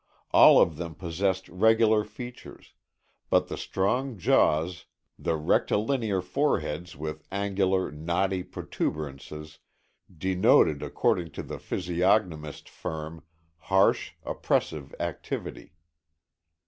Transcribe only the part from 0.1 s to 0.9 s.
All of